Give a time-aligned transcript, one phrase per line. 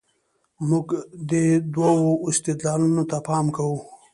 [0.69, 0.87] موږ
[1.29, 1.97] دې دوو
[2.29, 3.77] استدلالونو ته پام کوو.